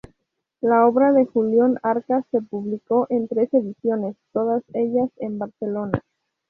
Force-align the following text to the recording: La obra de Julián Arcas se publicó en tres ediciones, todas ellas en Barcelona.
La 0.61 0.87
obra 0.87 1.11
de 1.11 1.27
Julián 1.27 1.77
Arcas 1.83 2.25
se 2.31 2.41
publicó 2.41 3.05
en 3.11 3.27
tres 3.27 3.53
ediciones, 3.53 4.15
todas 4.33 4.63
ellas 4.73 5.11
en 5.17 5.37
Barcelona. 5.37 6.01